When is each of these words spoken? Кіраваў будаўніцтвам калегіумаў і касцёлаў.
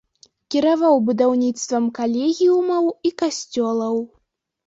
Кіраваў 0.53 0.95
будаўніцтвам 1.09 1.85
калегіумаў 1.99 2.85
і 3.09 3.11
касцёлаў. 3.23 3.95